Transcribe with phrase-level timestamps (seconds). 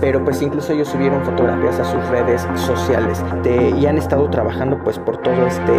[0.00, 3.22] pero pues incluso ellos subieron fotografías a sus redes sociales
[3.78, 5.72] y han estado trabajando pues por todo este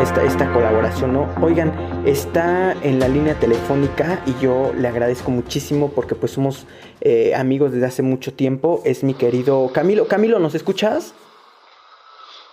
[0.00, 1.28] esta, esta colaboración, ¿no?
[1.42, 1.72] Oigan,
[2.06, 6.66] está en la línea telefónica y yo le agradezco muchísimo porque pues somos
[7.00, 8.80] eh, amigos desde hace mucho tiempo.
[8.84, 10.08] Es mi querido Camilo.
[10.08, 11.14] Camilo, ¿nos escuchas?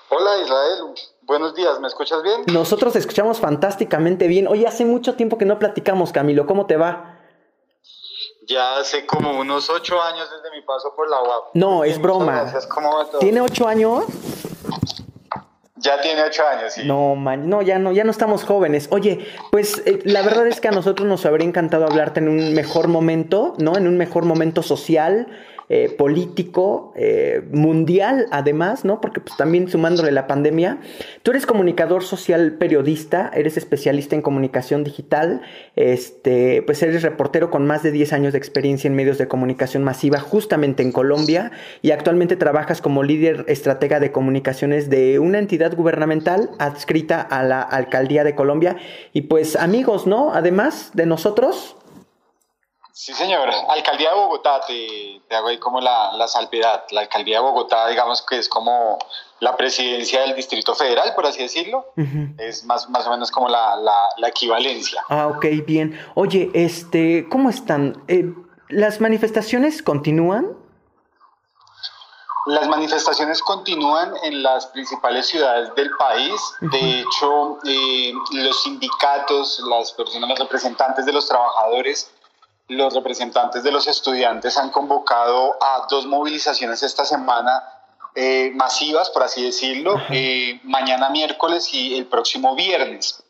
[0.09, 2.41] Hola Israel, buenos días, ¿me escuchas bien?
[2.51, 4.47] Nosotros escuchamos fantásticamente bien.
[4.47, 7.08] Oye, hace mucho tiempo que no platicamos, Camilo, ¿cómo te va?
[8.49, 11.43] Ya hace como unos ocho años desde mi paso por la UAP.
[11.53, 12.51] No, es broma.
[13.19, 14.05] ¿Tiene ocho años?
[15.75, 16.81] Ya tiene ocho años, sí.
[16.83, 18.87] No, man, no, ya no, ya no estamos jóvenes.
[18.91, 22.53] Oye, pues eh, la verdad es que a nosotros nos habría encantado hablarte en un
[22.55, 23.77] mejor momento, ¿no?
[23.77, 25.27] En un mejor momento social,
[25.71, 28.99] eh, político, eh, mundial, además, ¿no?
[29.01, 30.79] Porque pues también sumándole la pandemia.
[31.21, 35.41] Tú eres comunicador social periodista, eres especialista en comunicación digital,
[35.75, 39.83] este, pues eres reportero con más de 10 años de experiencia en medios de comunicación
[39.83, 41.51] masiva, justamente en Colombia,
[41.83, 47.61] y actualmente trabajas como líder estratega de comunicaciones de una entidad gubernamental adscrita a la
[47.61, 48.77] Alcaldía de Colombia.
[49.13, 50.33] Y pues amigos, ¿no?
[50.33, 51.75] Además de nosotros,
[52.99, 53.49] Sí, señor.
[53.69, 56.83] Alcaldía de Bogotá, te, hago ahí como la, la, salvedad.
[56.91, 58.99] La Alcaldía de Bogotá, digamos que es como
[59.39, 61.93] la presidencia del Distrito Federal, por así decirlo.
[62.37, 63.77] Es más, más o menos como la,
[64.17, 65.01] la, equivalencia.
[65.07, 65.97] Ah, ok, bien.
[66.15, 68.03] Oye, este, ¿cómo están?
[68.09, 68.33] Eh,
[68.67, 70.57] ¿Las manifestaciones continúan?
[72.47, 76.33] Las manifestaciones continúan en las principales ciudades del país.
[76.59, 82.11] De hecho, eh, los sindicatos, las personas, los representantes de los trabajadores,
[82.69, 87.63] los representantes de los estudiantes han convocado a dos movilizaciones esta semana
[88.15, 93.23] eh, masivas, por así decirlo, eh, mañana miércoles y el próximo viernes.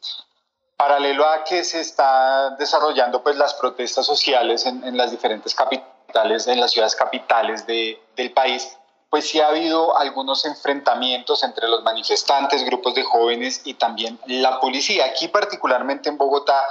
[0.76, 6.60] Paralelo a que se están desarrollando pues, las protestas sociales en, las diferentes capitales, en
[6.60, 8.78] las ciudades capitales de, del país,
[9.10, 14.60] pues sí ha habido algunos enfrentamientos entre los manifestantes, grupos de jóvenes y también la
[14.60, 15.06] policía.
[15.06, 16.62] Aquí particularmente en Bogotá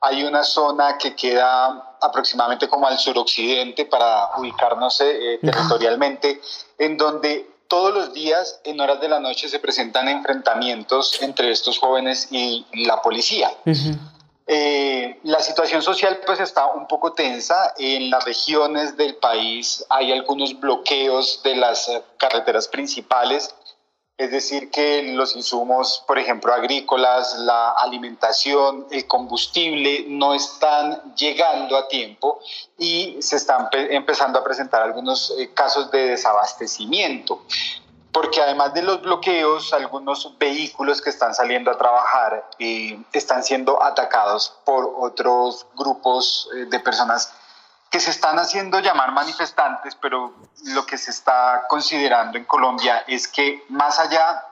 [0.00, 6.40] hay una zona que queda aproximadamente como al suroccidente para ubicarnos eh, territorialmente,
[6.78, 11.78] en donde todos los días en horas de la noche se presentan enfrentamientos entre estos
[11.78, 13.50] jóvenes y la policía.
[14.48, 17.74] Eh, la situación social pues está un poco tensa.
[17.78, 23.54] En las regiones del país hay algunos bloqueos de las eh, carreteras principales
[24.18, 31.76] es decir, que los insumos, por ejemplo, agrícolas, la alimentación, el combustible no están llegando
[31.76, 32.40] a tiempo
[32.78, 37.42] y se están empezando a presentar algunos eh, casos de desabastecimiento.
[38.10, 43.82] Porque además de los bloqueos, algunos vehículos que están saliendo a trabajar eh, están siendo
[43.82, 47.34] atacados por otros grupos eh, de personas
[47.96, 50.34] que se están haciendo llamar manifestantes, pero
[50.66, 54.44] lo que se está considerando en Colombia es que más allá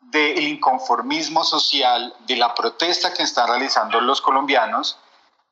[0.00, 4.98] del inconformismo social, de la protesta que están realizando los colombianos,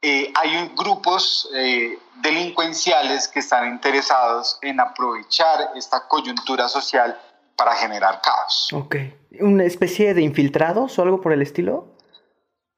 [0.00, 7.14] eh, hay grupos eh, delincuenciales que están interesados en aprovechar esta coyuntura social
[7.56, 8.70] para generar caos.
[8.72, 8.96] Ok.
[9.40, 11.98] ¿Una especie de infiltrados o algo por el estilo?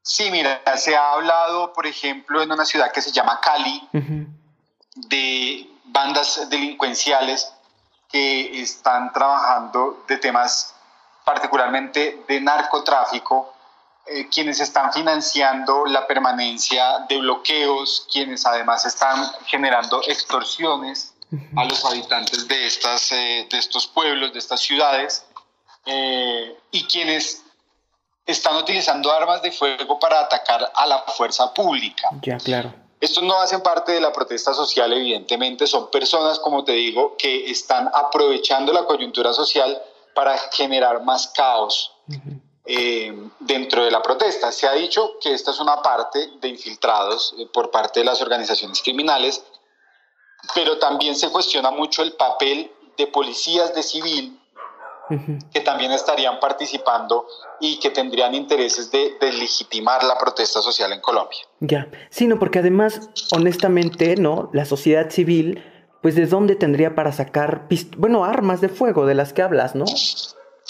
[0.02, 3.88] Sí, mira, se ha hablado, por ejemplo, en una ciudad que se llama Cali,
[4.94, 7.52] de bandas delincuenciales
[8.10, 10.74] que están trabajando de temas
[11.24, 13.54] particularmente de narcotráfico,
[14.06, 21.14] eh, quienes están financiando la permanencia de bloqueos, quienes además están generando extorsiones
[21.56, 25.24] a los habitantes de, estas, eh, de estos pueblos, de estas ciudades,
[25.86, 27.44] eh, y quienes
[28.26, 32.08] están utilizando armas de fuego para atacar a la fuerza pública.
[32.22, 32.74] Ya, claro.
[33.00, 37.50] Estos no hacen parte de la protesta social, evidentemente, son personas, como te digo, que
[37.50, 39.82] están aprovechando la coyuntura social
[40.14, 41.92] para generar más caos
[42.66, 44.52] eh, dentro de la protesta.
[44.52, 48.20] Se ha dicho que esta es una parte de infiltrados eh, por parte de las
[48.20, 49.42] organizaciones criminales,
[50.54, 54.39] pero también se cuestiona mucho el papel de policías de civil
[55.52, 57.26] que también estarían participando
[57.60, 61.38] y que tendrían intereses de deslegitimar la protesta social en Colombia.
[61.60, 64.50] Ya, sí, no, porque además, honestamente, ¿no?
[64.52, 65.64] La sociedad civil,
[66.02, 67.66] pues de dónde tendría para sacar,
[67.96, 69.84] bueno, armas de fuego de las que hablas, ¿no?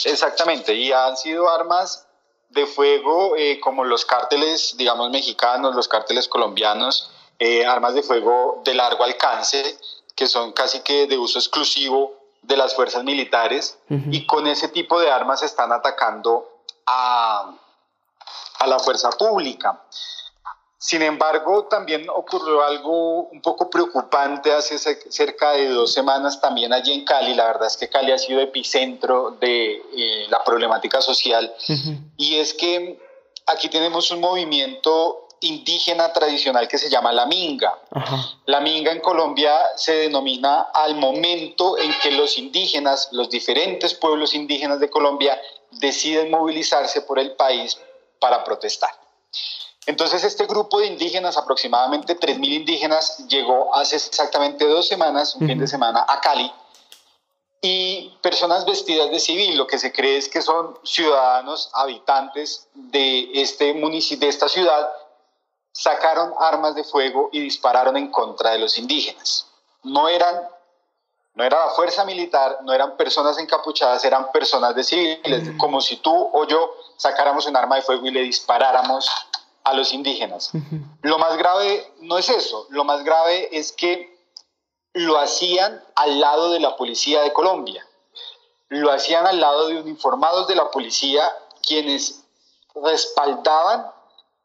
[0.05, 2.07] Exactamente, y han sido armas
[2.51, 8.63] de fuego eh, como los cárteles, digamos, mexicanos, los cárteles colombianos, eh, armas de fuego
[8.65, 9.63] de largo alcance,
[10.15, 15.01] que son casi que de uso exclusivo de las fuerzas militares y con ese tipo
[15.01, 16.49] de armas están atacando
[16.87, 17.53] a,
[18.59, 19.83] a la fuerza pública.
[20.83, 26.95] Sin embargo, también ocurrió algo un poco preocupante hace cerca de dos semanas también allí
[26.95, 27.35] en Cali.
[27.35, 31.55] La verdad es que Cali ha sido epicentro de eh, la problemática social.
[32.17, 32.99] Y es que
[33.47, 37.79] aquí tenemos un movimiento indígena tradicional que se llama la minga.
[38.47, 44.35] La minga en Colombia se denomina al momento en que los indígenas, los diferentes pueblos
[44.35, 45.41] indígenas de Colombia,
[45.73, 47.79] deciden movilizarse por el país
[48.19, 48.91] para protestar.
[49.87, 55.59] Entonces este grupo de indígenas, aproximadamente 3.000 indígenas, llegó hace exactamente dos semanas, un fin
[55.59, 56.53] de semana, a Cali,
[57.63, 63.31] y personas vestidas de civil, lo que se cree es que son ciudadanos, habitantes de,
[63.35, 64.91] este municipio, de esta ciudad,
[65.73, 69.47] sacaron armas de fuego y dispararon en contra de los indígenas.
[69.83, 70.49] No eran,
[71.35, 75.97] no era la fuerza militar, no eran personas encapuchadas, eran personas de civiles, como si
[75.97, 79.09] tú o yo sacáramos un arma de fuego y le disparáramos
[79.65, 80.51] a los indígenas.
[81.03, 84.19] Lo más grave no es eso, lo más grave es que
[84.93, 87.87] lo hacían al lado de la policía de Colombia,
[88.69, 91.23] lo hacían al lado de uniformados de la policía
[91.63, 92.23] quienes
[92.75, 93.91] respaldaban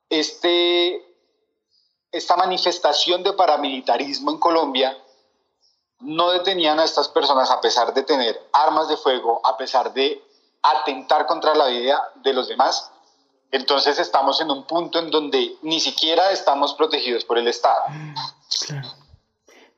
[0.10, 1.05] este,
[2.16, 4.98] esta manifestación de paramilitarismo en Colombia,
[6.00, 10.22] no detenían a estas personas a pesar de tener armas de fuego, a pesar de
[10.62, 12.92] atentar contra la vida de los demás,
[13.52, 17.84] entonces estamos en un punto en donde ni siquiera estamos protegidos por el Estado.
[18.68, 19.06] Claro.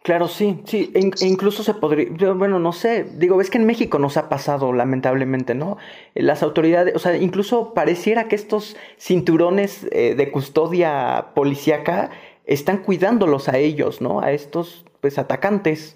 [0.07, 3.65] Claro, sí, sí, e, e incluso se podría, bueno, no sé, digo, es que en
[3.65, 5.75] México nos ha pasado lamentablemente, ¿no?
[6.13, 12.09] Las autoridades, o sea, incluso pareciera que estos cinturones eh, de custodia policíaca
[12.47, 14.21] están cuidándolos a ellos, ¿no?
[14.21, 15.95] A estos, pues, atacantes.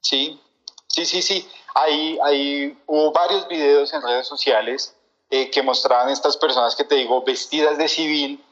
[0.00, 0.40] Sí,
[0.86, 1.48] sí, sí, sí.
[1.74, 4.94] Hay, hay, hubo varios videos en redes sociales
[5.30, 8.44] eh, que mostraban estas personas que te digo vestidas de civil,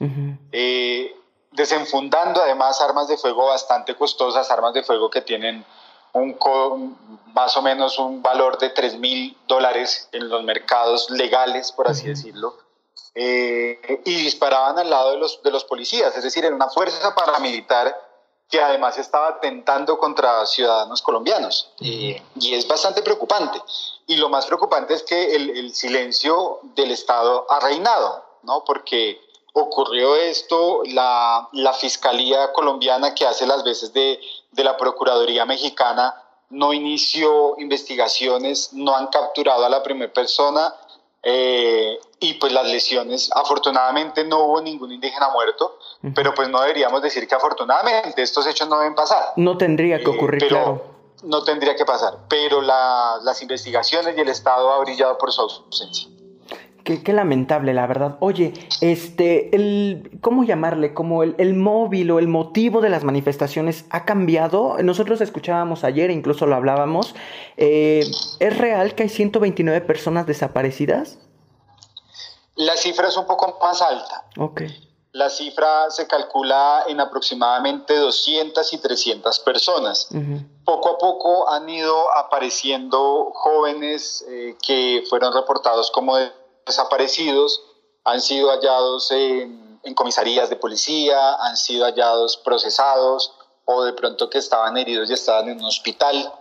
[0.52, 1.14] eh,
[1.52, 5.64] desenfundando además armas de fuego bastante costosas, armas de fuego que tienen
[6.12, 6.96] un
[7.34, 12.08] más o menos un valor de 3 mil dólares en los mercados legales, por así
[12.08, 12.56] decirlo,
[13.20, 17.14] eh, y disparaban al lado de los, de los policías, es decir, en una fuerza
[17.16, 17.92] paramilitar
[18.48, 21.72] que además estaba atentando contra ciudadanos colombianos.
[21.80, 23.60] y es bastante preocupante.
[24.06, 28.62] Y lo más preocupante es que el, silencio del Estado ha reinado, ¿no?
[28.64, 29.20] Porque
[29.52, 34.20] ocurrió esto, la, la, Fiscalía colombiana que hace las veces de,
[34.52, 36.14] de la Procuraduría mexicana
[36.50, 40.72] no inició investigaciones, no han capturado a la primera persona,
[41.22, 45.78] eh, y pues las lesiones, afortunadamente no hubo ningún indígena muerto,
[46.14, 49.32] pero pues no deberíamos decir que afortunadamente estos hechos no deben pasar.
[49.36, 50.98] No tendría que eh, ocurrir, claro.
[51.24, 56.08] No tendría que pasar, pero las investigaciones y el Estado ha brillado por su ausencia.
[56.96, 58.16] Qué, lamentable, la verdad.
[58.20, 60.94] Oye, este, el, ¿cómo llamarle?
[60.94, 64.78] Como el, el, móvil o el motivo de las manifestaciones ha cambiado.
[64.82, 67.14] Nosotros escuchábamos ayer, incluso lo hablábamos.
[67.58, 71.18] Eh, ¿Es real que hay 129 personas desaparecidas?
[72.54, 74.24] La cifra es un poco más alta.
[74.38, 74.62] Ok.
[75.12, 80.08] La cifra se calcula en aproximadamente 200 y 300 personas.
[80.64, 86.16] Poco a poco han ido apareciendo jóvenes eh, que fueron reportados como
[86.68, 87.62] desaparecidos,
[88.04, 93.32] han sido hallados en, comisarías de policía, han sido hallados procesados
[93.64, 96.32] o de pronto que estaban heridos y estaban en un hospital.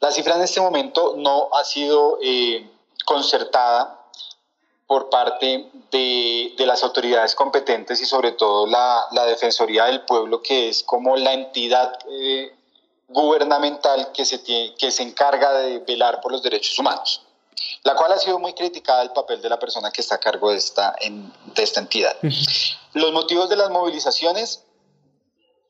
[0.00, 2.68] La cifra en este momento no ha sido eh,
[3.04, 4.00] concertada
[4.86, 10.82] por parte de, las autoridades competentes y sobre todo la, Defensoría del Pueblo, que es
[10.82, 12.54] como la entidad eh,
[13.08, 17.25] gubernamental que se, que se encarga de velar por los derechos humanos
[17.86, 20.50] la cual ha sido muy criticada el papel de la persona que está a cargo
[20.50, 20.96] de esta,
[21.54, 22.16] de esta entidad.
[22.94, 24.64] Los motivos de las movilizaciones,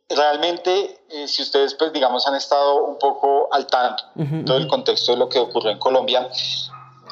[0.08, 4.66] realmente, eh, si ustedes, pues, digamos, han estado un poco al tanto de todo el
[4.66, 6.30] contexto de lo que ocurrió en Colombia,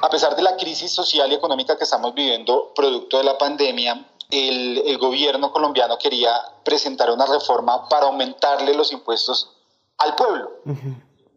[0.01, 4.07] a pesar de la crisis social y económica que estamos viviendo producto de la pandemia,
[4.31, 6.33] el, el gobierno colombiano quería
[6.65, 9.51] presentar una reforma para aumentarle los impuestos
[9.99, 10.51] al pueblo.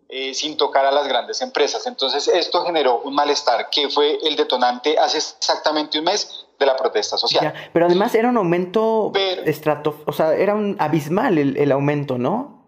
[0.10, 1.86] Eh, sin tocar a las grandes empresas.
[1.86, 6.78] Entonces esto generó un malestar que fue el detonante hace exactamente un mes de la
[6.78, 7.54] protesta social.
[7.74, 9.12] pero además era un aumento
[9.46, 12.66] estrato, o sea, era un abismal el, aumento, ¿no?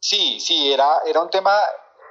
[0.00, 1.52] Sí, sí, era, era un tema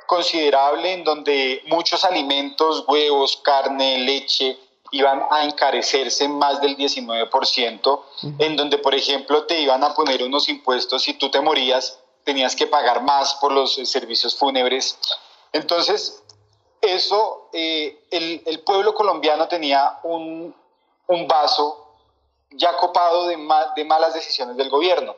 [0.05, 4.57] considerable en donde muchos alimentos, huevos, carne, leche,
[4.91, 8.01] iban a encarecerse más del 19%,
[8.37, 12.55] en donde, por ejemplo, te iban a poner unos impuestos si tú te morías tenías
[12.55, 14.97] que pagar más por los eh, servicios fúnebres.
[15.51, 16.23] Entonces,
[16.81, 20.55] eso, eh, el, pueblo colombiano tenía un,
[21.27, 21.95] vaso
[22.51, 23.37] ya copado de,
[23.75, 25.15] de malas decisiones del gobierno.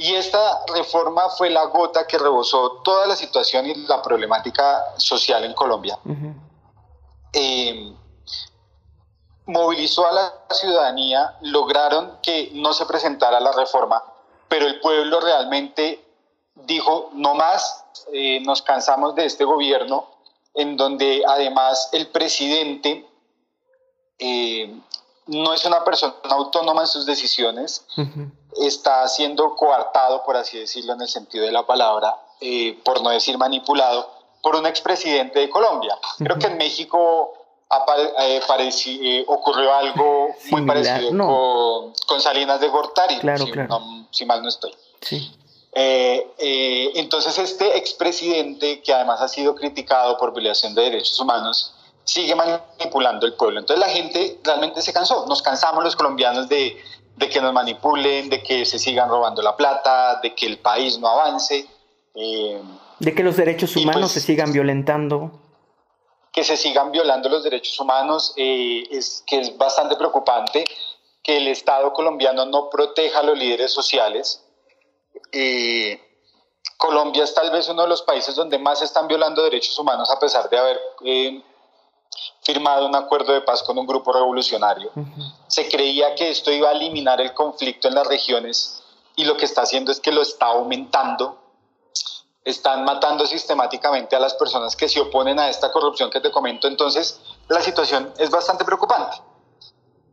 [0.00, 5.44] Y esta reforma fue la gota que rebosó toda la situación y la problemática social
[5.44, 5.98] en Colombia.
[7.34, 7.92] Eh,
[9.44, 14.02] movilizó a la ciudadanía, lograron que no se presentara la reforma,
[14.48, 16.02] pero el pueblo realmente
[16.66, 20.06] dijo, no más, eh, nos cansamos de este gobierno,
[20.54, 23.06] en donde además el presidente
[24.18, 24.74] eh,
[25.26, 27.84] no es una persona autónoma en sus decisiones,
[28.60, 33.10] está siendo coartado, por así decirlo en el sentido de la palabra, eh, por no
[33.10, 34.10] decir manipulado,
[34.42, 35.96] por un expresidente de Colombia.
[36.18, 37.34] Creo que en México
[38.18, 38.40] eh,
[38.86, 41.10] eh, ocurrió algo muy parecido
[42.06, 43.80] con, Salinas de Gortari, claro, si, claro.
[44.10, 44.74] si, mal no estoy.
[45.00, 45.32] Sí.
[46.38, 51.74] Entonces este expresidente, que además ha sido criticado por violación de derechos humanos,
[52.10, 53.60] sigue manipulando el pueblo.
[53.60, 55.26] Entonces la gente realmente se cansó.
[55.26, 56.76] Nos cansamos los colombianos de,
[57.18, 61.08] que nos manipulen, de que se sigan robando la plata, de que el país no
[61.08, 61.66] avance.
[62.14, 62.60] Eh,
[62.98, 65.30] de que los derechos humanos pues se sigan violentando.
[66.32, 70.64] Que se sigan violando los derechos humanos, eh, es que es bastante preocupante
[71.22, 74.44] que el Estado colombiano no proteja a los líderes sociales.
[75.32, 76.00] Eh,
[76.76, 80.10] Colombia es tal vez uno de los países donde más se están violando derechos humanos
[80.10, 80.80] a pesar de haber
[82.42, 84.90] firmado un acuerdo de paz con un grupo revolucionario.
[85.46, 88.82] Se creía que esto iba a eliminar el conflicto en las regiones
[89.16, 91.36] y lo que está haciendo es que lo está aumentando.
[92.42, 96.66] Están matando sistemáticamente a las personas que se oponen a esta corrupción que te comento.
[96.66, 99.18] Entonces, la situación es bastante preocupante.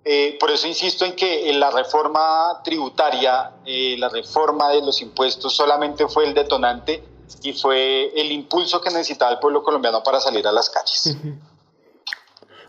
[0.04, 5.54] Eh, por eso insisto en que la reforma tributaria, eh, la reforma de los impuestos
[5.54, 7.04] solamente fue el detonante
[7.44, 11.18] y fue el impulso que necesitaba el pueblo colombiano para salir a las calles.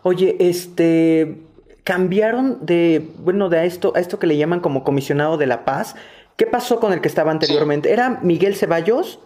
[0.02, 1.44] Oye, este
[1.84, 5.64] cambiaron de, bueno, de a esto, a esto que le llaman como comisionado de la
[5.64, 5.94] paz.
[6.36, 7.90] ¿Qué pasó con el que estaba anteriormente?
[7.90, 9.18] ¿Era Miguel Ceballos?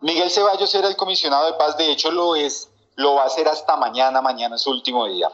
[0.00, 3.46] Miguel Ceballos era el comisionado de paz, de hecho lo es, lo va a hacer
[3.48, 5.30] hasta mañana, mañana es su último día.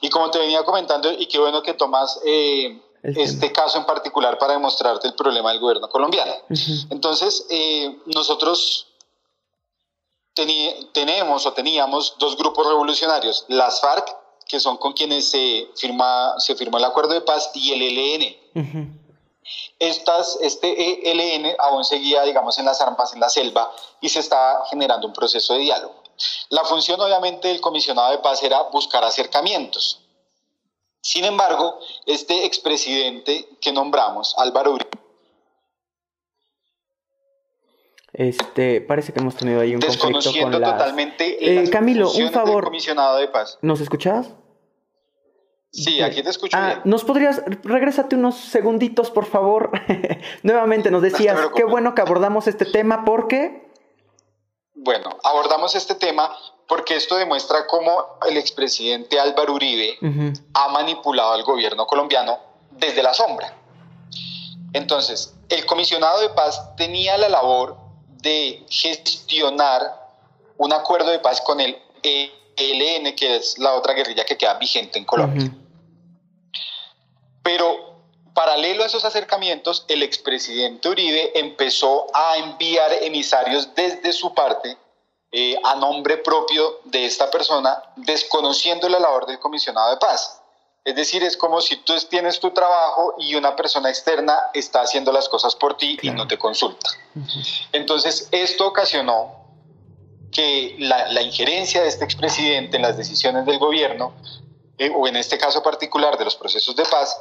[0.00, 4.38] Y como te venía comentando, y qué bueno que tomas eh, este caso en particular
[4.38, 6.32] para demostrarte el problema del gobierno colombiano.
[6.90, 8.86] Entonces, eh, nosotros
[10.92, 16.56] tenemos o teníamos dos grupos revolucionarios, las FARC, que son con quienes se, firma, se
[16.56, 19.00] firmó el acuerdo de paz, y el ELN.
[19.78, 24.66] Estas, este ELN aún seguía, digamos, en las armas, en la selva, y se estaba
[24.68, 25.99] generando un proceso de diálogo.
[26.50, 30.02] La función, obviamente, del comisionado de paz era buscar acercamientos.
[31.02, 34.90] Sin embargo, este expresidente que nombramos, Álvaro Uribe,
[38.12, 40.72] Este, parece que hemos tenido ahí un conflicto con la.
[40.72, 42.64] totalmente eh, Camilo, un favor.
[42.64, 43.58] comisionado de paz.
[43.62, 44.30] ¿Nos escuchas?
[45.72, 46.56] Sí, aquí te escucho.
[46.58, 49.70] Ah, ¿Nos podrías, regrésate unos segunditos, por favor?
[50.42, 53.69] Nuevamente nos decías, qué bueno que abordamos este tema porque...
[54.82, 56.34] Bueno, abordamos este tema
[56.66, 59.98] porque esto demuestra cómo el expresidente Álvaro Uribe
[60.54, 62.38] ha manipulado al gobierno colombiano
[62.70, 63.54] desde la sombra.
[64.72, 67.76] Entonces, el comisionado de paz tenía la labor
[68.22, 69.82] de gestionar
[70.56, 74.98] un acuerdo de paz con el ELN, que es la otra guerrilla que queda vigente
[74.98, 75.52] en Colombia.
[77.42, 77.89] Pero
[78.34, 84.76] paralelo a esos acercamientos, el expresidente Uribe empezó a enviar emisarios desde su parte
[85.32, 90.40] eh, a nombre propio de esta persona, desconociendo la labor del comisionado de paz.
[90.84, 95.12] Es decir, es como si tú tienes tu trabajo y una persona externa está haciendo
[95.12, 96.90] las cosas por ti y no te consulta.
[97.72, 99.40] Entonces, esto ocasionó
[100.32, 104.14] que la, injerencia de este expresidente en las decisiones del gobierno,
[104.78, 107.20] eh, o en este caso particular de los procesos de paz,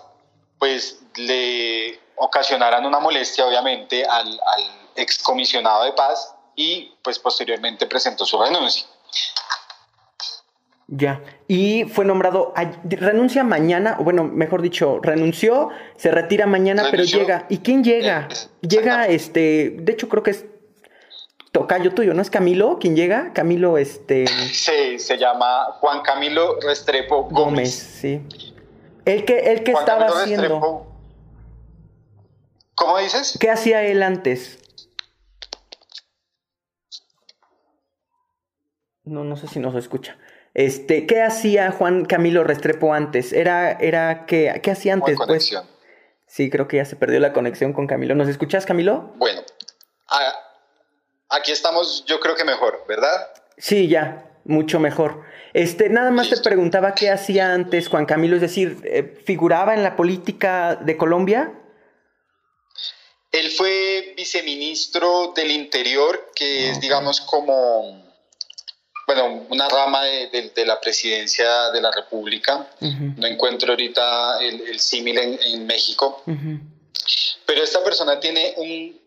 [0.59, 4.63] pues le ocasionaran una molestia, obviamente, al, al
[4.95, 8.85] excomisionado de paz y pues posteriormente presentó su renuncia.
[10.91, 11.21] Ya.
[11.47, 17.45] Y fue nombrado, renuncia mañana, o bueno, mejor dicho, renunció, se retira mañana, pero llega.
[17.47, 18.27] ¿Y quién llega?
[18.61, 20.45] Llega, este, de hecho creo que es
[21.51, 23.33] tocayo tuyo, ¿no es Camilo quien llega?
[23.33, 24.25] Camilo, este...
[24.51, 27.71] Sí, se llama Juan Camilo Restrepo Gómez.
[27.73, 28.21] sí.
[29.09, 30.85] El que, el que estaba haciendo...
[32.75, 33.37] ¿Cómo dices?
[33.39, 34.59] ¿Qué hacía él antes?
[39.03, 40.15] No, no sé si nos escucha.
[40.53, 43.33] Este, ¿qué hacía Juan Camilo Restrepo antes?
[43.33, 45.17] Era, era ¿qué, ¿qué hacía antes?
[45.25, 45.59] Pues,
[46.27, 48.13] sí, creo que ya se perdió la conexión con Camilo.
[48.13, 49.13] ¿Nos escuchas, Camilo?
[49.15, 49.41] Bueno,
[51.29, 53.31] aquí estamos, yo creo que mejor, ¿verdad?
[53.57, 54.28] Sí, ya.
[54.49, 55.21] Mucho mejor.
[55.53, 59.83] Este, nada más te preguntaba qué hacía antes Juan Camilo, es decir, eh, ¿figuraba en
[59.83, 61.53] la política de Colombia?
[63.31, 68.03] Él fue viceministro del Interior, que es, digamos, como,
[69.05, 72.67] bueno, una rama de, la presidencia de la República.
[72.79, 76.23] No encuentro ahorita el, símil en, México.
[77.45, 78.99] Pero esta persona tiene un,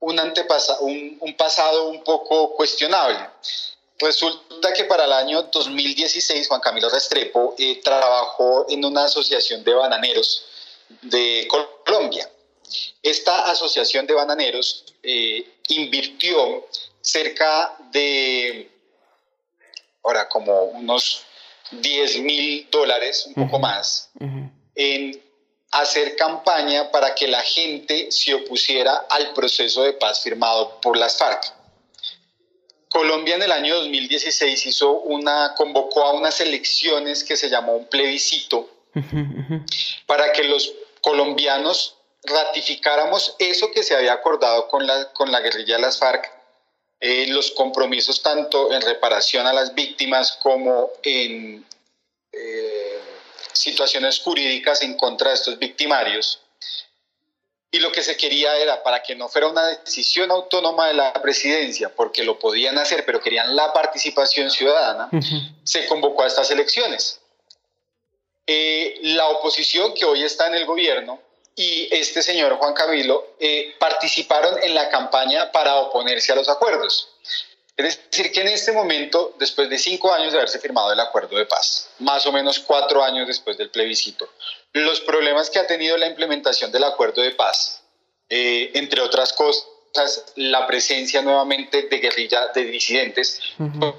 [0.00, 3.16] un, un, un pasado un poco cuestionable.
[4.02, 9.74] Resulta que para el año 2016 Juan Camilo Restrepo eh, trabajó en una asociación de
[9.74, 10.44] bananeros
[11.02, 11.48] de
[11.86, 12.28] Colombia.
[13.02, 16.66] Esta asociación de bananeros eh, invirtió
[17.00, 18.70] cerca de,
[20.02, 21.22] ahora como unos
[21.70, 24.10] 10 mil dólares, un poco más,
[24.74, 25.22] en
[25.70, 31.16] hacer campaña para que la gente se opusiera al proceso de paz firmado por las
[31.16, 31.61] FARC.
[33.02, 37.86] Colombia en el año 2016 hizo una, convocó a unas elecciones que se llamó un
[37.86, 38.70] plebiscito
[40.06, 45.74] para que los colombianos ratificáramos eso que se había acordado con la, con la guerrilla
[45.74, 46.30] de las FARC,
[47.00, 51.66] eh, los compromisos tanto en reparación a las víctimas como en
[52.30, 53.00] eh,
[53.52, 56.40] situaciones jurídicas en contra de estos victimarios.
[57.74, 61.12] Y lo que se quería era, para que no fuera una decisión autónoma de la
[61.14, 65.08] presidencia, porque lo podían hacer, pero querían la participación ciudadana,
[65.64, 67.20] se convocó a estas elecciones.
[68.46, 71.18] Eh, la oposición que hoy está en el gobierno
[71.54, 77.08] y este señor Juan Camilo eh, participaron en la campaña para oponerse a los acuerdos.
[77.76, 81.36] Es decir, que en este momento, después de cinco años de haberse firmado el acuerdo
[81.36, 84.28] de paz, más o menos cuatro años después del plebiscito,
[84.72, 87.82] los problemas que ha tenido la implementación del acuerdo de paz,
[88.28, 89.66] eh, entre otras cosas,
[90.36, 93.40] la presencia nuevamente de guerrilla de disidentes,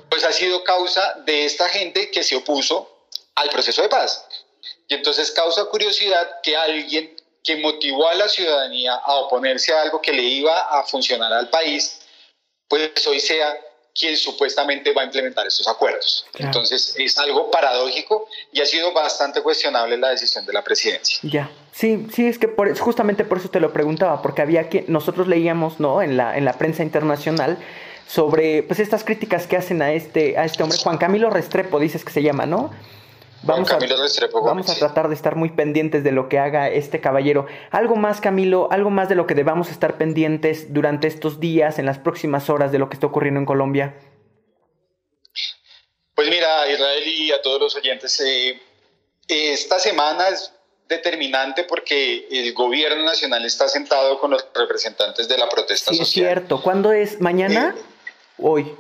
[0.10, 4.26] pues ha sido causa de esta gente que se opuso al proceso de paz.
[4.88, 10.02] Y entonces causa curiosidad que alguien que motivó a la ciudadanía a oponerse a algo
[10.02, 12.00] que le iba a funcionar al país,
[12.68, 13.56] pues hoy sea
[13.96, 16.26] quien supuestamente va a implementar estos acuerdos.
[16.38, 21.20] Entonces es algo paradójico y ha sido bastante cuestionable la decisión de la presidencia.
[21.22, 24.86] Ya, sí, sí, es que por, justamente por eso te lo preguntaba, porque había que,
[24.88, 26.02] nosotros leíamos, ¿no?
[26.02, 27.58] En la, en la prensa internacional
[28.08, 32.04] sobre, pues estas críticas que hacen a este, a este hombre, Juan Camilo Restrepo, dices
[32.04, 32.72] que se llama, ¿no?
[33.44, 33.80] Vamos, a,
[34.42, 37.46] vamos a tratar de estar muy pendientes de lo que haga este caballero.
[37.72, 41.86] Algo más, Camilo, algo más de lo que debamos estar pendientes durante estos días, en
[41.86, 43.96] las próximas horas de lo que está ocurriendo en Colombia.
[46.16, 48.62] Pues mira, Israel y a todos los oyentes, eh,
[49.28, 50.54] esta semana es
[50.88, 56.26] determinante porque el gobierno nacional está sentado con los representantes de la protesta sí, social.
[56.26, 56.62] Es cierto.
[56.62, 57.20] ¿Cuándo es?
[57.20, 57.76] ¿Mañana?
[57.78, 57.82] Eh,
[58.38, 58.76] Hoy.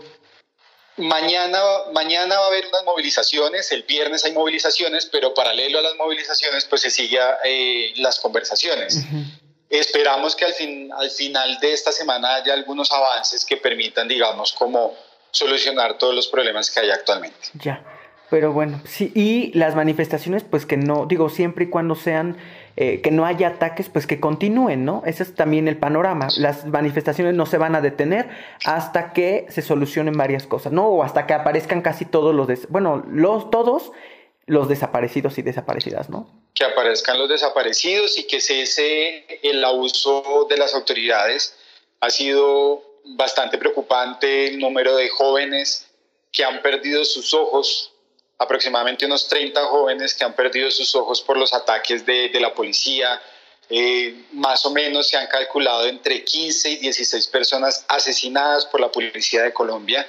[0.98, 1.60] Mañana,
[1.92, 6.66] mañana va a haber unas movilizaciones, el viernes hay movilizaciones, pero paralelo a las movilizaciones
[6.66, 9.04] pues se sigan eh, las conversaciones.
[9.70, 14.54] Esperamos que al, fin, al final de esta semana haya algunos avances que permitan, digamos,
[14.54, 14.96] como
[15.32, 17.40] solucionar todos los problemas que hay actualmente.
[17.56, 17.84] Ya,
[18.30, 22.38] pero bueno, sí, y las manifestaciones pues que no, digo, siempre y cuando sean
[22.76, 25.04] eh, que no haya ataques, pues que continúen, ¿no?
[25.06, 26.28] Ese es también el panorama.
[26.38, 28.30] Las manifestaciones no se van a detener
[28.66, 30.88] hasta que se solucionen varias cosas, ¿no?
[30.88, 33.92] O hasta que aparezcan casi todos los, bueno, los todos
[34.46, 36.28] los desaparecidos y desaparecidas, ¿no?
[36.56, 41.56] Que aparezcan los desaparecidos y que cese el abuso de las autoridades.
[42.00, 45.88] Ha sido bastante preocupante el número de jóvenes
[46.32, 47.93] que han perdido sus ojos
[48.38, 52.54] aproximadamente unos 30 jóvenes que han perdido sus ojos por los ataques de, de la
[52.54, 53.22] policía.
[53.70, 58.92] Eh, más o menos se han calculado entre 15 y 16 personas asesinadas por la
[58.92, 60.06] policía de Colombia.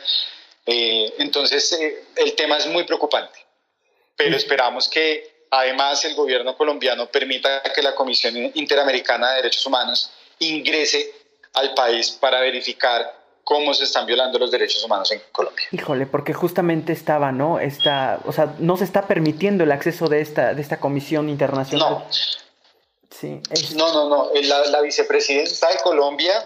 [0.66, 3.38] Eh, entonces, eh, el tema es muy preocupante,
[4.16, 10.10] pero esperamos que además el gobierno colombiano permita que la Comisión Interamericana de Derechos Humanos
[10.38, 11.12] ingrese
[11.52, 15.64] al país para verificar cómo se están violando los derechos humanos en Colombia.
[15.70, 17.60] Híjole, porque justamente estaba, ¿no?
[17.60, 21.90] Esta, o sea, no se está permitiendo el acceso de esta, de esta comisión internacional.
[21.90, 22.06] No.
[23.10, 23.40] Sí,
[23.76, 24.30] No, no, no.
[24.70, 26.42] La, vicepresidenta de Colombia,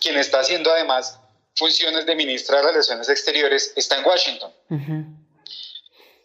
[0.00, 1.20] quien está haciendo además
[1.54, 4.50] funciones de ministra de Relaciones Exteriores, está en Washington.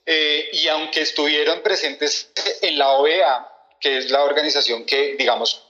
[0.06, 3.50] Eh, y aunque estuvieron presentes en la OEA,
[3.82, 5.68] que es la organización que, digamos,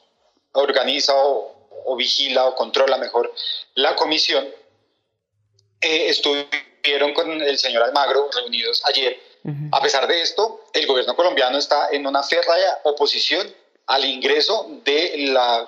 [0.51, 1.56] organiza o
[1.87, 3.33] o vigila o controla mejor
[3.75, 4.45] la comisión,
[5.81, 9.25] eh, estuvieron con el señor Almagro reunidos ayer.
[9.71, 13.47] A pesar de esto, el gobierno colombiano está en una férrea oposición
[13.85, 15.65] al ingreso de la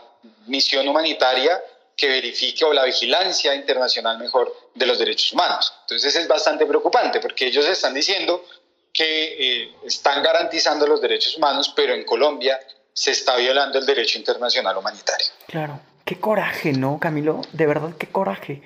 [0.48, 1.64] misión humanitaria
[1.96, 5.74] que verifique o la vigilancia internacional mejor de los derechos humanos.
[5.82, 8.44] Entonces es bastante preocupante porque ellos están diciendo
[8.92, 12.60] que eh, están garantizando los derechos humanos, pero en Colombia
[12.92, 15.28] se está violando el derecho internacional humanitario.
[15.48, 17.42] Claro, qué coraje, ¿no, Camilo?
[17.52, 18.64] De verdad, qué coraje.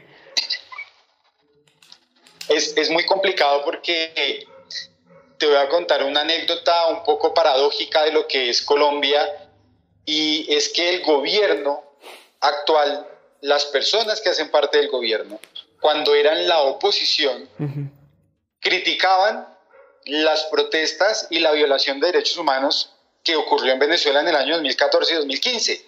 [2.47, 4.47] Es, es muy complicado porque
[5.37, 9.49] te voy a contar una anécdota un poco paradójica de lo que es Colombia
[10.05, 11.83] y es que el gobierno
[12.39, 13.09] actual,
[13.41, 15.37] las personas que hacen parte del gobierno,
[15.81, 17.49] cuando eran la oposición,
[18.61, 19.49] criticaban
[20.05, 24.53] las protestas y la violación de derechos humanos que ocurrió en Venezuela en el año
[24.53, 25.85] 2014 y 2015,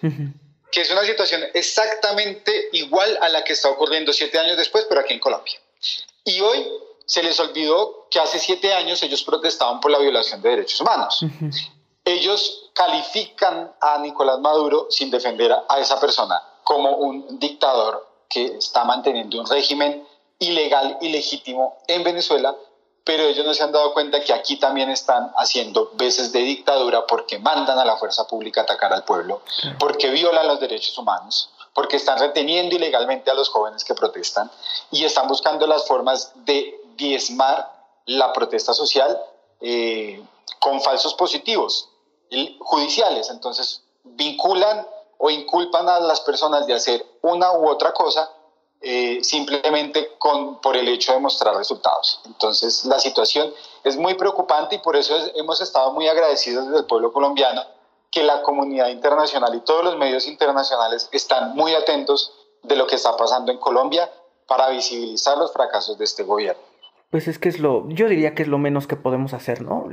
[0.70, 5.00] que es una situación exactamente igual a la que está ocurriendo siete años después, pero
[5.00, 5.58] aquí en Colombia.
[6.24, 6.66] Y hoy
[7.06, 11.24] se les olvidó que hace siete años ellos protestaban por la violación de derechos humanos.
[12.04, 18.84] Ellos califican a Nicolás Maduro sin defender a esa persona como un dictador que está
[18.84, 20.06] manteniendo un régimen
[20.38, 22.54] ilegal y legítimo en Venezuela
[23.06, 27.06] pero ellos no se han dado cuenta que aquí también están haciendo veces de dictadura
[27.06, 29.42] porque mandan a la fuerza pública a atacar al pueblo,
[29.78, 34.50] porque violan los derechos humanos, porque están reteniendo ilegalmente a los jóvenes que protestan
[34.90, 37.72] y están buscando las formas de diezmar
[38.06, 39.16] la protesta social
[39.60, 40.20] eh,
[40.58, 41.88] con falsos positivos
[42.58, 43.30] judiciales.
[43.30, 44.84] Entonces vinculan
[45.18, 48.28] o inculpan a las personas de hacer una u otra cosa
[48.80, 50.12] eh, simplemente
[50.62, 52.20] por el hecho de mostrar resultados.
[52.26, 53.52] Entonces la situación
[53.84, 57.62] es muy preocupante y por eso hemos estado muy agradecidos desde el pueblo colombiano
[58.10, 62.96] que la comunidad internacional y todos los medios internacionales están muy atentos de lo que
[62.96, 64.10] está pasando en Colombia
[64.46, 66.62] para visibilizar los fracasos de este gobierno.
[67.10, 69.88] Pues es que es lo, yo diría que es lo menos que podemos hacer, ¿no?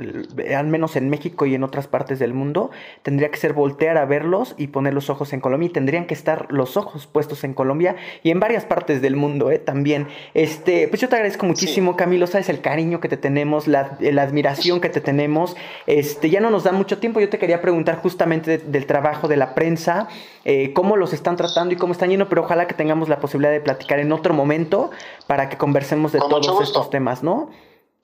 [0.56, 2.72] Al menos en México y en otras partes del mundo,
[3.02, 6.14] tendría que ser voltear a verlos y poner los ojos en Colombia y tendrían que
[6.14, 9.60] estar los ojos puestos en Colombia y en varias partes del mundo, ¿eh?
[9.60, 10.08] También.
[10.34, 14.80] Este, pues yo te agradezco muchísimo, Camilo, sabes el cariño que te tenemos, la, admiración
[14.80, 15.56] que te tenemos.
[15.86, 19.36] Este, ya no nos da mucho tiempo, yo te quería preguntar justamente del trabajo de
[19.36, 20.08] la prensa,
[20.44, 23.52] eh, cómo los están tratando y cómo están yendo, pero ojalá que tengamos la posibilidad
[23.52, 24.90] de platicar en otro momento
[25.28, 27.03] para que conversemos de todos estos temas.
[27.22, 27.50] ¿No?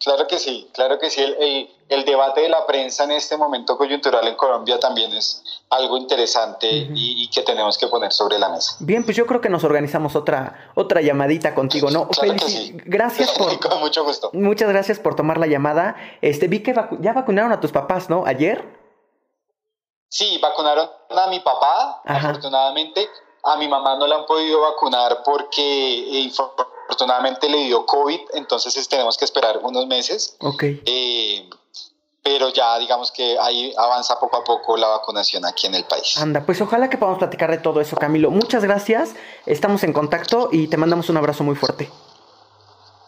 [0.01, 1.23] Claro que sí, claro que sí.
[1.91, 6.69] El, debate de la prensa en este momento coyuntural en Colombia también es algo interesante
[6.71, 8.77] y, que tenemos que poner sobre la mesa.
[8.81, 12.09] Bien, pues yo creo que nos organizamos otra, otra llamadita contigo, ¿no?
[12.09, 12.73] Claro que sí.
[12.87, 13.61] Gracias por...
[13.69, 14.31] Con mucho gusto.
[14.33, 15.97] Muchas gracias por tomar la llamada.
[16.23, 18.25] Este, vi que ya vacunaron a tus papás, ¿no?
[18.25, 18.65] ¿Ayer?
[20.09, 23.07] Sí, vacunaron a mi papá, afortunadamente.
[23.45, 26.31] A mi mamá no la han podido vacunar porque eh,
[26.91, 30.35] Afortunadamente le dio COVID, entonces tenemos que esperar unos meses.
[30.41, 30.65] Ok.
[30.65, 31.49] Eh,
[32.21, 36.17] pero ya digamos que ahí avanza poco a poco la vacunación aquí en el país.
[36.17, 38.33] Anda, pues ojalá que podamos platicar de todo eso, Camilo.
[38.33, 39.15] Muchas gracias,
[39.47, 41.89] estamos en contacto y te mandamos un abrazo muy fuerte.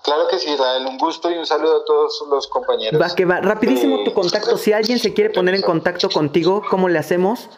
[0.04, 3.02] Claro que sí, Israel, un gusto y un saludo a todos los compañeros.
[3.02, 6.88] Va, que va, rapidísimo tu contacto, si alguien se quiere poner en contacto contigo, ¿cómo
[6.88, 7.48] le hacemos?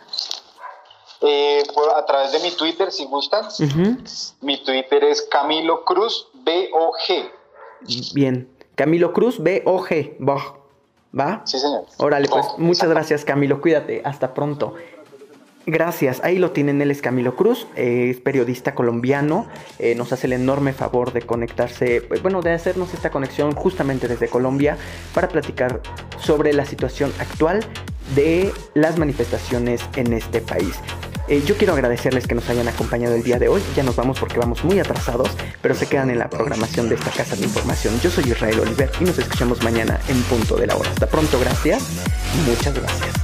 [1.27, 1.63] Eh,
[1.97, 3.47] a través de mi Twitter, si gustan.
[4.41, 7.31] Mi Twitter es Camilo Cruz BOG.
[8.15, 9.89] Bien, Camilo Cruz BOG.
[11.19, 11.43] ¿Va?
[11.45, 11.85] Sí, señor.
[11.99, 13.61] Órale, pues muchas gracias, Camilo.
[13.61, 14.03] Cuídate.
[14.05, 14.75] Hasta pronto.
[15.67, 19.47] Gracias, ahí lo tienen, él es Camilo Cruz, es periodista colombiano,
[19.79, 24.07] eh, nos hace el enorme favor de conectarse, pues, bueno, de hacernos esta conexión justamente
[24.07, 24.77] desde Colombia
[25.15, 25.81] para platicar
[26.21, 27.65] sobre la situación actual
[28.15, 30.79] de las manifestaciones en este país.
[31.29, 33.63] Eh, yo quiero agradecerles que nos hayan acompañado el día de hoy.
[33.75, 35.31] Ya nos vamos porque vamos muy atrasados,
[35.63, 37.99] pero se quedan en la programación de esta casa de información.
[38.01, 40.91] Yo soy Israel Oliver y nos escuchamos mañana en punto de la hora.
[40.91, 41.83] Hasta pronto, gracias.
[42.47, 43.24] Muchas gracias.